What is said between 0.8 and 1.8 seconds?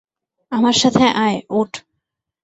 সাথে আয়, ওঠ।